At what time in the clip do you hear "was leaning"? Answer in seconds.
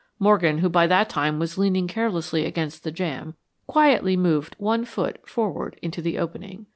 1.37-1.87